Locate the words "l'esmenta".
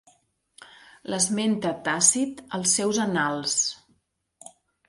1.13-1.75